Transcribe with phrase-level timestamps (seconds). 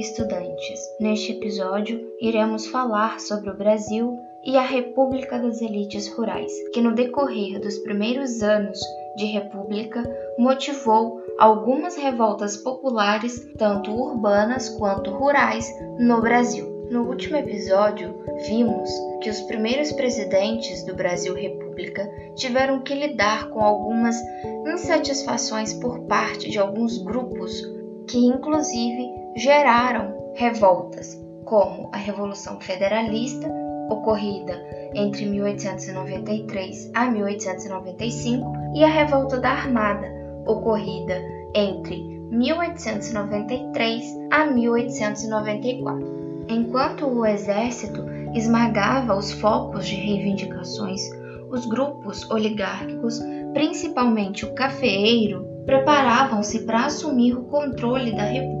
[0.00, 0.80] estudantes!
[0.98, 6.94] Neste episódio, iremos falar sobre o Brasil e a República das Elites Rurais, que no
[6.94, 8.80] decorrer dos primeiros anos
[9.16, 10.02] de República
[10.38, 16.88] motivou algumas revoltas populares, tanto urbanas quanto rurais, no Brasil.
[16.90, 18.14] No último episódio,
[18.48, 18.90] vimos
[19.22, 24.16] que os primeiros presidentes do Brasil República tiveram que lidar com algumas
[24.66, 27.62] insatisfações por parte de alguns grupos
[28.08, 33.50] que, inclusive, geraram revoltas, como a Revolução Federalista,
[33.88, 34.54] ocorrida
[34.94, 40.08] entre 1893 a 1895, e a Revolta da Armada,
[40.46, 41.20] ocorrida
[41.54, 46.20] entre 1893 a 1894.
[46.48, 51.02] Enquanto o exército esmagava os focos de reivindicações,
[51.50, 53.20] os grupos oligárquicos,
[53.52, 58.59] principalmente o cafeeiro, preparavam-se para assumir o controle da República.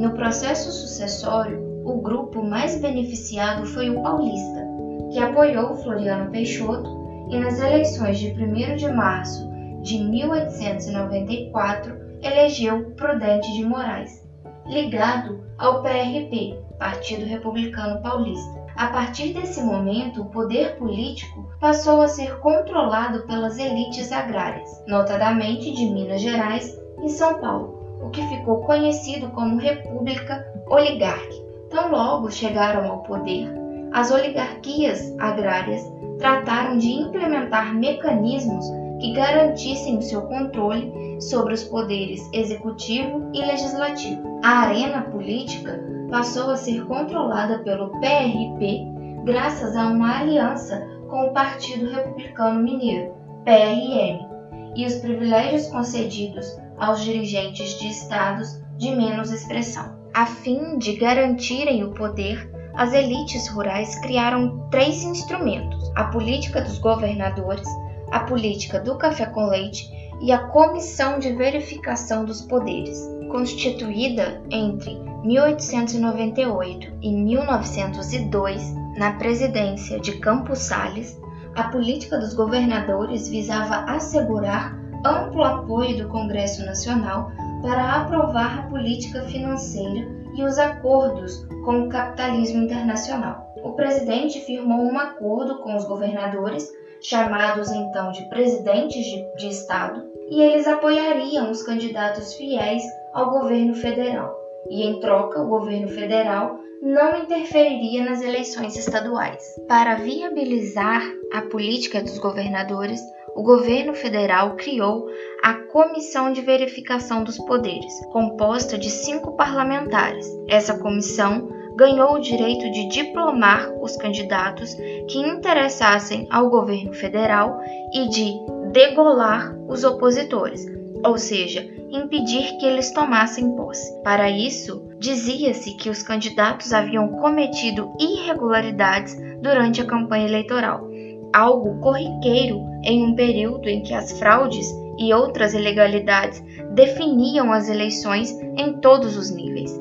[0.00, 4.66] No processo sucessório, o grupo mais beneficiado foi o paulista,
[5.12, 9.46] que apoiou Floriano Peixoto e nas eleições de 1 de março
[9.82, 14.26] de 1894 elegeu Prudente de Moraes,
[14.68, 18.58] ligado ao PRP, Partido Republicano Paulista.
[18.76, 25.70] A partir desse momento, o poder político passou a ser controlado pelas elites agrárias, notadamente
[25.74, 31.50] de Minas Gerais e São Paulo o que ficou conhecido como República Oligárquica.
[31.70, 33.48] Tão logo chegaram ao poder,
[33.92, 35.84] as oligarquias agrárias
[36.18, 38.64] trataram de implementar mecanismos
[39.00, 44.22] que garantissem o seu controle sobre os poderes executivo e legislativo.
[44.44, 48.86] A arena política passou a ser controlada pelo PRP
[49.24, 54.28] graças a uma aliança com o Partido Republicano Mineiro, PRM,
[54.76, 60.00] e os privilégios concedidos aos dirigentes de estados de menos expressão.
[60.14, 66.78] A fim de garantirem o poder, as elites rurais criaram três instrumentos: a política dos
[66.78, 67.68] governadores,
[68.10, 69.88] a política do café com leite
[70.20, 72.98] e a Comissão de Verificação dos Poderes,
[73.30, 81.20] constituída entre 1898 e 1902 na presidência de Campos Sales.
[81.54, 87.30] A política dos governadores visava assegurar amplo apoio do Congresso Nacional
[87.62, 93.54] para aprovar a política financeira e os acordos com o capitalismo internacional.
[93.62, 96.68] O presidente firmou um acordo com os governadores,
[97.02, 103.74] chamados então de presidentes de, de Estado, e eles apoiariam os candidatos fiéis ao governo
[103.74, 104.34] federal.
[104.68, 109.42] E em troca, o governo federal não interferiria nas eleições estaduais.
[109.68, 111.02] Para viabilizar
[111.32, 113.00] a política dos governadores,
[113.34, 115.06] o governo federal criou
[115.42, 120.26] a Comissão de Verificação dos Poderes, composta de cinco parlamentares.
[120.48, 124.74] Essa comissão ganhou o direito de diplomar os candidatos
[125.08, 127.60] que interessassem ao governo federal
[127.94, 128.34] e de
[128.72, 130.66] degolar os opositores,
[131.04, 133.90] ou seja, impedir que eles tomassem posse.
[134.02, 140.89] Para isso, dizia-se que os candidatos haviam cometido irregularidades durante a campanha eleitoral
[141.32, 144.66] algo corriqueiro em um período em que as fraudes
[144.98, 146.42] e outras ilegalidades
[146.74, 149.76] definiam as eleições em todos os níveis.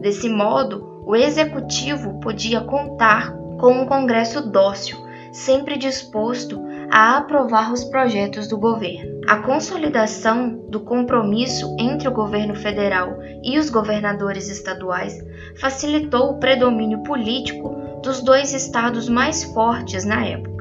[0.00, 4.96] Desse modo, o executivo podia contar com um Congresso dócil,
[5.30, 6.60] sempre disposto
[6.90, 9.20] a aprovar os projetos do governo.
[9.26, 15.16] A consolidação do compromisso entre o governo federal e os governadores estaduais
[15.60, 20.51] facilitou o predomínio político dos dois estados mais fortes na época.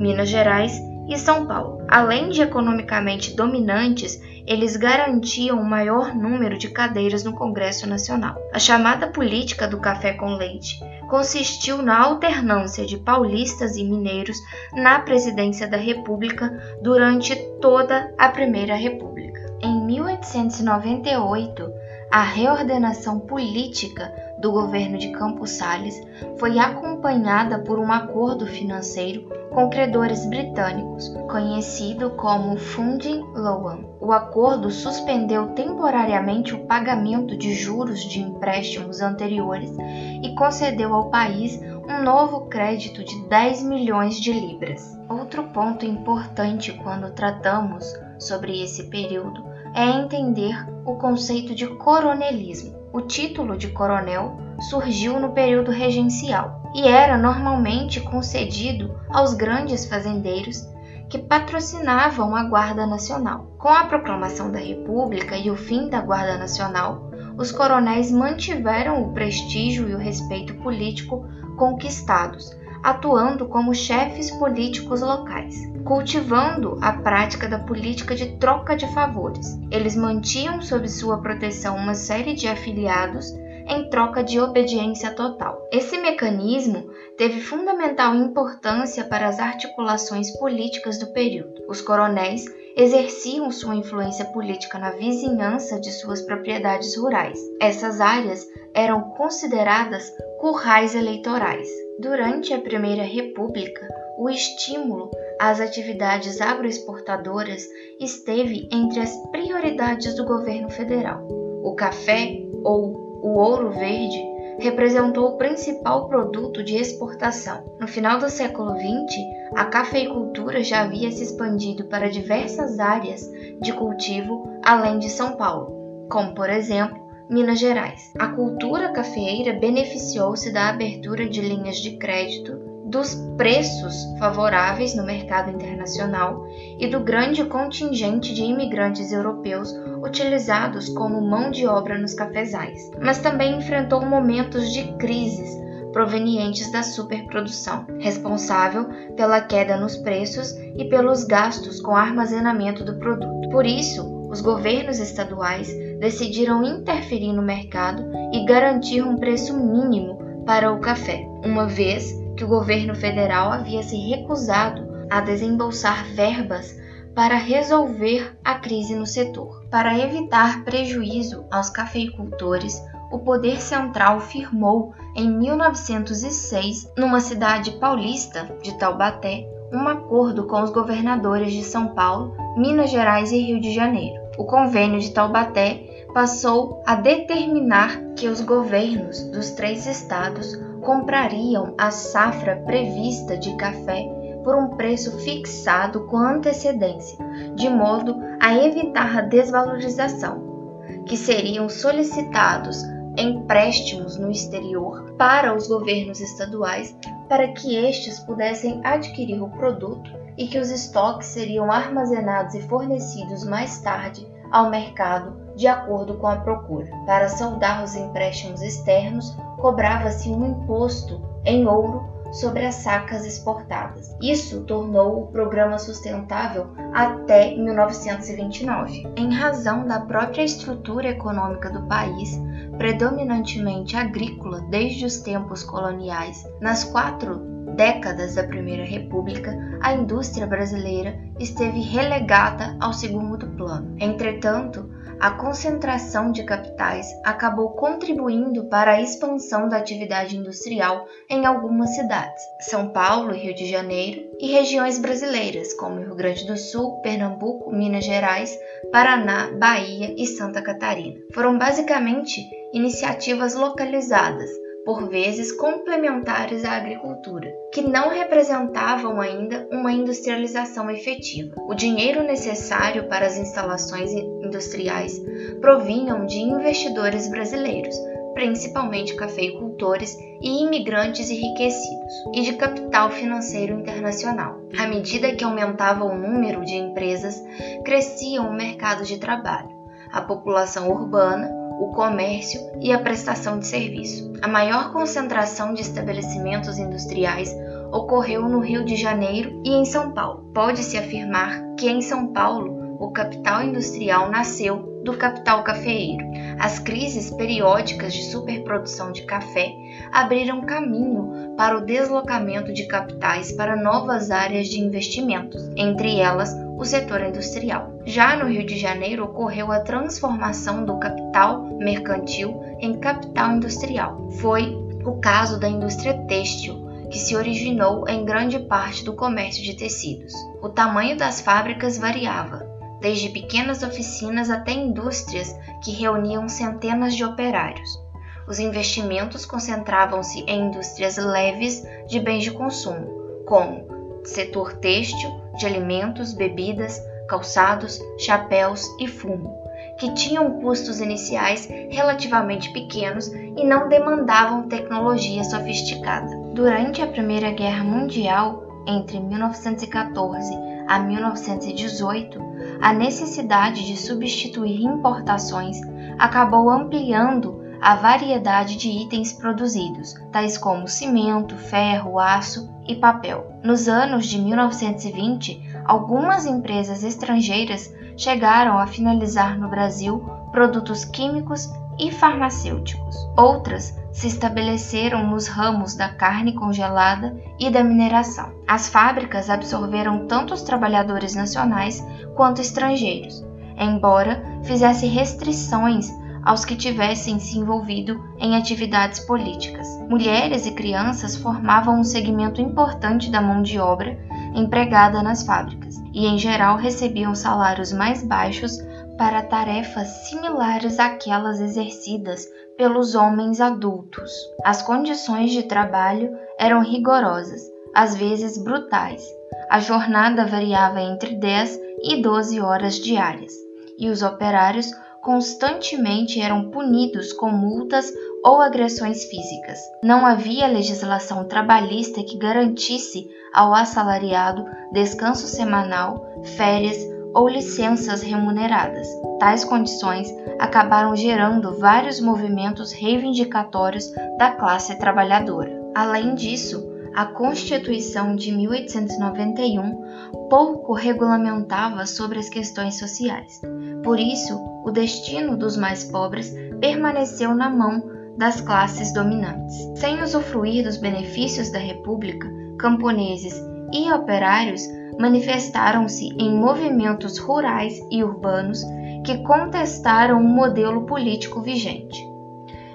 [0.00, 1.84] Minas Gerais e São Paulo.
[1.86, 8.36] Além de economicamente dominantes, eles garantiam o maior número de cadeiras no Congresso Nacional.
[8.52, 14.38] A chamada política do café com leite consistiu na alternância de paulistas e mineiros
[14.72, 16.50] na presidência da República
[16.80, 19.40] durante toda a Primeira República.
[19.60, 21.70] Em 1898,
[22.10, 25.94] a reordenação política do governo de Campos Salles
[26.38, 33.84] foi acompanhada por um acordo financeiro com credores britânicos, conhecido como Funding Loan.
[34.00, 39.76] O acordo suspendeu temporariamente o pagamento de juros de empréstimos anteriores
[40.22, 44.98] e concedeu ao país um novo crédito de 10 milhões de libras.
[45.08, 49.44] Outro ponto importante quando tratamos sobre esse período
[49.74, 50.54] é entender
[50.84, 52.79] o conceito de coronelismo.
[52.92, 54.36] O título de coronel
[54.68, 60.68] surgiu no período regencial e era normalmente concedido aos grandes fazendeiros
[61.08, 63.54] que patrocinavam a Guarda Nacional.
[63.58, 69.12] Com a proclamação da República e o fim da Guarda Nacional, os coronéis mantiveram o
[69.12, 71.24] prestígio e o respeito político
[71.56, 75.54] conquistados, atuando como chefes políticos locais,
[75.84, 79.58] cultivando a prática da política de troca de favores.
[79.70, 83.32] Eles mantinham sob sua proteção uma série de afiliados
[83.66, 85.68] em troca de obediência total.
[85.72, 91.62] Esse mecanismo teve fundamental importância para as articulações políticas do período.
[91.68, 92.44] Os coronéis
[92.76, 97.38] exerciam sua influência política na vizinhança de suas propriedades rurais.
[97.60, 101.68] Essas áreas eram consideradas currais eleitorais.
[101.98, 103.86] Durante a Primeira República,
[104.16, 107.66] o estímulo às atividades agroexportadoras
[107.98, 111.26] esteve entre as prioridades do governo federal.
[111.62, 114.18] O café, ou o ouro verde,
[114.60, 117.64] representou o principal produto de exportação.
[117.80, 119.16] No final do século XX,
[119.56, 123.28] a cafeicultura já havia se expandido para diversas áreas
[123.60, 128.12] de cultivo além de São Paulo, como por exemplo Minas Gerais.
[128.18, 135.50] A cultura cafeeira beneficiou-se da abertura de linhas de crédito, dos preços favoráveis no mercado
[135.50, 136.44] internacional
[136.78, 139.72] e do grande contingente de imigrantes europeus
[140.02, 142.90] utilizados como mão de obra nos cafezais.
[143.00, 145.58] Mas também enfrentou momentos de crises
[145.92, 153.48] provenientes da superprodução, responsável pela queda nos preços e pelos gastos com armazenamento do produto.
[153.50, 160.72] Por isso, os governos estaduais decidiram interferir no mercado e garantir um preço mínimo para
[160.72, 166.74] o café, uma vez que o governo federal havia se recusado a desembolsar verbas
[167.14, 169.62] para resolver a crise no setor.
[169.70, 172.82] Para evitar prejuízo aos cafeicultores,
[173.12, 180.70] o poder central firmou em 1906, numa cidade paulista de Taubaté, um acordo com os
[180.70, 184.18] governadores de São Paulo, Minas Gerais e Rio de Janeiro.
[184.38, 191.90] O convênio de Taubaté passou a determinar que os governos dos três estados comprariam a
[191.90, 194.08] safra prevista de café
[194.42, 197.18] por um preço fixado com antecedência,
[197.54, 202.82] de modo a evitar a desvalorização, que seriam solicitados
[203.16, 206.96] empréstimos no exterior para os governos estaduais
[207.28, 213.44] para que estes pudessem adquirir o produto e que os estoques seriam armazenados e fornecidos
[213.44, 216.88] mais tarde ao mercado de acordo com a procura.
[217.06, 224.14] Para saldar os empréstimos externos, cobrava-se um imposto em ouro sobre as sacas exportadas.
[224.22, 229.08] Isso tornou o programa sustentável até 1929.
[229.16, 232.40] Em razão da própria estrutura econômica do país,
[232.78, 241.18] predominantemente agrícola desde os tempos coloniais, nas quatro décadas da Primeira República, a indústria brasileira
[241.38, 243.96] esteve relegada ao segundo plano.
[243.98, 244.90] Entretanto,
[245.20, 252.42] a concentração de capitais acabou contribuindo para a expansão da atividade industrial em algumas cidades,
[252.60, 258.06] São Paulo, Rio de Janeiro, e regiões brasileiras, como Rio Grande do Sul, Pernambuco, Minas
[258.06, 258.58] Gerais,
[258.90, 261.20] Paraná, Bahia e Santa Catarina.
[261.34, 262.40] Foram basicamente
[262.72, 264.48] iniciativas localizadas,
[264.84, 271.54] por vezes complementares à agricultura, que não representavam ainda uma industrialização efetiva.
[271.68, 275.20] O dinheiro necessário para as instalações industriais
[275.60, 277.94] provinham de investidores brasileiros,
[278.34, 284.60] principalmente cafeicultores e imigrantes enriquecidos, e de capital financeiro internacional.
[284.78, 287.42] À medida que aumentava o número de empresas,
[287.84, 289.70] crescia o mercado de trabalho,
[290.12, 294.30] a população urbana o comércio e a prestação de serviço.
[294.42, 297.56] A maior concentração de estabelecimentos industriais
[297.90, 300.50] ocorreu no Rio de Janeiro e em São Paulo.
[300.54, 306.22] Pode-se afirmar que em São Paulo o capital industrial nasceu do capital cafeeiro.
[306.58, 309.74] As crises periódicas de superprodução de café
[310.12, 316.84] abriram caminho para o deslocamento de capitais para novas áreas de investimentos, entre elas o
[316.84, 317.89] setor industrial.
[318.06, 324.30] Já no Rio de Janeiro ocorreu a transformação do capital mercantil em capital industrial.
[324.40, 329.74] Foi o caso da indústria têxtil, que se originou em grande parte do comércio de
[329.74, 330.32] tecidos.
[330.62, 332.66] O tamanho das fábricas variava,
[333.00, 337.98] desde pequenas oficinas até indústrias que reuniam centenas de operários.
[338.46, 343.86] Os investimentos concentravam-se em indústrias leves de bens de consumo, como
[344.24, 347.00] setor têxtil, de alimentos, bebidas,
[347.30, 349.56] calçados, chapéus e fumo,
[349.96, 356.36] que tinham custos iniciais relativamente pequenos e não demandavam tecnologia sofisticada.
[356.52, 360.52] Durante a Primeira Guerra Mundial, entre 1914
[360.88, 362.40] a 1918,
[362.80, 365.80] a necessidade de substituir importações
[366.18, 373.46] acabou ampliando a variedade de itens produzidos, tais como cimento, ferro, aço e papel.
[373.62, 382.10] Nos anos de 1920, algumas empresas estrangeiras chegaram a finalizar no Brasil produtos químicos e
[382.10, 383.16] farmacêuticos.
[383.36, 388.52] Outras se estabeleceram nos ramos da carne congelada e da mineração.
[388.66, 393.44] As fábricas absorveram tanto os trabalhadores nacionais quanto estrangeiros,
[393.76, 396.10] embora fizesse restrições
[396.42, 399.86] aos que tivessem se envolvido em atividades políticas.
[400.08, 404.18] Mulheres e crianças formavam um segmento importante da mão de obra
[404.54, 408.78] empregada nas fábricas e, em geral, recebiam salários mais baixos
[409.16, 414.32] para tarefas similares àquelas exercidas pelos homens adultos.
[414.64, 417.60] As condições de trabalho eram rigorosas,
[417.94, 419.22] às vezes brutais.
[419.68, 423.52] A jornada variava entre 10 e 12 horas diárias,
[423.98, 424.90] e os operários
[425.20, 428.12] constantemente eram punidos com multas
[428.44, 429.78] ou agressões físicas.
[430.02, 436.96] Não havia legislação trabalhista que garantisse ao assalariado descanso semanal, férias
[437.34, 439.06] ou licenças remuneradas.
[439.38, 445.80] Tais condições acabaram gerando vários movimentos reivindicatórios da classe trabalhadora.
[445.94, 453.60] Além disso, a Constituição de 1891 pouco regulamentava sobre as questões sociais.
[454.02, 458.02] Por isso, o destino dos mais pobres permaneceu na mão
[458.36, 459.76] das classes dominantes.
[459.96, 462.48] Sem usufruir dos benefícios da República,
[462.78, 463.54] camponeses
[463.92, 464.82] e operários
[465.18, 468.82] manifestaram-se em movimentos rurais e urbanos
[469.24, 472.18] que contestaram o modelo político vigente.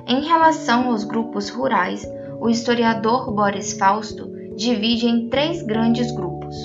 [0.07, 2.07] Em relação aos grupos rurais,
[2.45, 6.55] o historiador Boris Fausto divide em três grandes grupos: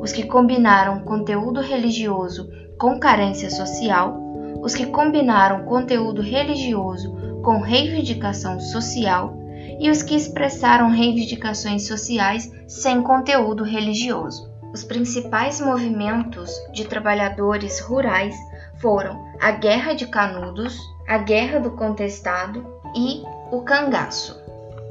[0.00, 4.20] os que combinaram conteúdo religioso com carência social,
[4.60, 9.32] os que combinaram conteúdo religioso com reivindicação social
[9.78, 14.50] e os que expressaram reivindicações sociais sem conteúdo religioso.
[14.72, 18.34] Os principais movimentos de trabalhadores rurais
[18.80, 23.22] foram a Guerra de Canudos, a Guerra do Contestado e
[23.52, 24.39] o Cangaço.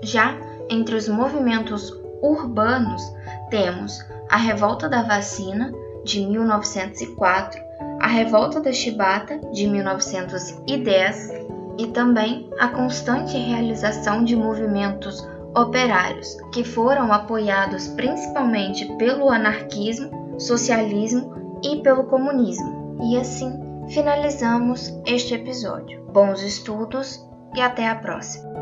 [0.02, 0.38] Já
[0.70, 1.92] entre os movimentos
[2.22, 3.02] urbanos,
[3.50, 5.72] temos a Revolta da Vacina,
[6.04, 7.60] de 1904,
[8.00, 11.30] a Revolta da Chibata, de 1910,
[11.78, 15.26] e também a constante realização de movimentos
[15.56, 22.98] operários, que foram apoiados principalmente pelo anarquismo, socialismo e pelo comunismo.
[23.02, 23.54] E assim
[23.90, 26.04] finalizamos este episódio.
[26.12, 27.26] Bons estudos
[27.56, 28.59] e até a próxima!